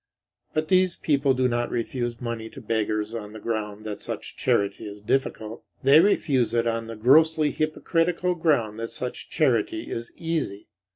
But 0.55 0.69
these 0.69 0.95
people 0.95 1.35
do 1.35 1.47
not 1.47 1.69
refuse 1.69 2.19
money 2.19 2.49
to 2.49 2.59
beggars 2.59 3.13
on 3.13 3.33
the 3.33 3.39
ground 3.39 3.85
that 3.85 4.01
such 4.01 4.35
charity 4.35 4.87
is 4.87 4.99
difficult. 4.99 5.63
They 5.83 5.99
refuse 5.99 6.55
it 6.55 6.65
on 6.65 6.87
the 6.87 6.95
grossly 6.95 7.51
hypocritical 7.51 8.33
ground 8.33 8.79
that 8.79 8.89
such 8.89 9.29
charity 9.29 9.91
is 9.91 10.11
easy. 10.15 10.69